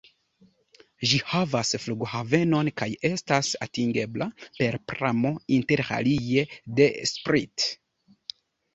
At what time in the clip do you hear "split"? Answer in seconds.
7.15-7.73